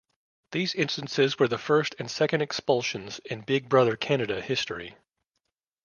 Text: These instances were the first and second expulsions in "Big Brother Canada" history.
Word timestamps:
These 0.51 0.73
instances 0.73 1.37
were 1.37 1.47
the 1.47 1.59
first 1.59 1.93
and 1.99 2.09
second 2.09 2.41
expulsions 2.41 3.19
in 3.19 3.41
"Big 3.41 3.69
Brother 3.69 3.95
Canada" 3.95 4.41
history. 4.41 4.95